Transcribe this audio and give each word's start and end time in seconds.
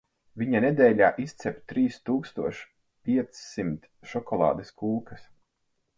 Viņa 0.41 0.61
nedēļā 0.63 1.09
izcep 1.23 1.59
trīs 1.73 1.99
tūkstoš 2.09 2.63
piecsimt 3.11 3.89
šokolādes 4.13 4.73
kūkas. 4.83 5.33